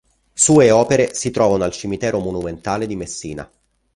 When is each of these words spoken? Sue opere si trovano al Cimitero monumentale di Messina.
Sue 0.33 0.71
opere 0.71 1.13
si 1.13 1.29
trovano 1.29 1.63
al 1.63 1.73
Cimitero 1.73 2.17
monumentale 2.17 2.87
di 2.87 2.95
Messina. 2.95 3.47